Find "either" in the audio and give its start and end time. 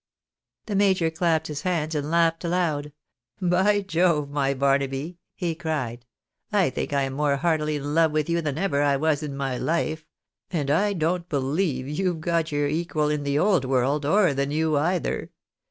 14.75-15.29